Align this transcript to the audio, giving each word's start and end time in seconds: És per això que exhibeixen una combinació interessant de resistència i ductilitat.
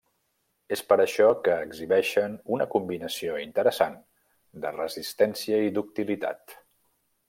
És 0.77 0.81
per 0.93 0.95
això 1.03 1.27
que 1.47 1.57
exhibeixen 1.65 2.39
una 2.57 2.67
combinació 2.77 3.37
interessant 3.45 3.97
de 4.67 4.75
resistència 4.81 5.65
i 5.69 5.73
ductilitat. 5.81 6.63